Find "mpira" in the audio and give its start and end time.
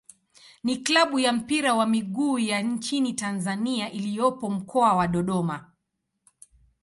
1.33-1.73